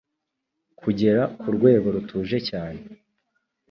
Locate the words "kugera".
0.81-1.21